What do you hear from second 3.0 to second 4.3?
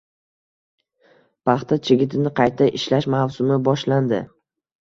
mavsumi boshlandi